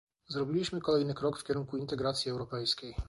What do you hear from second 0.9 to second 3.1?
krok w kierunku integracji Europejskiej